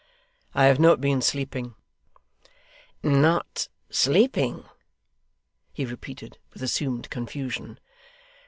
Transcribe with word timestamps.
'I 0.55 0.65
have 0.65 0.79
not 0.79 0.99
been 0.99 1.21
sleeping.' 1.21 1.75
'Not 3.03 3.67
sleeping!' 3.91 4.63
he 5.71 5.85
repeated, 5.85 6.39
with 6.53 6.63
assumed 6.63 7.11
confusion. 7.11 7.79